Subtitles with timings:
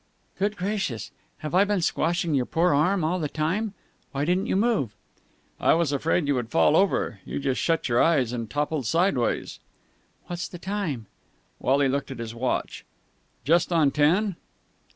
[0.39, 1.11] "Good gracious!
[1.45, 3.75] Have I been squashing your poor arm all the time?
[4.13, 4.95] Why didn't you move?"
[5.59, 7.19] "I was afraid you would fall over.
[7.23, 9.59] You just shut your eyes and toppled sideways."
[10.25, 11.05] "What's the time?"
[11.59, 12.83] Wally looked at his watch.
[13.45, 14.37] "Just on ten."